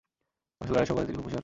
[0.59, 1.39] অবশ্য লড়াইয়ের সংবাদে তিনি খুব খুশি হন।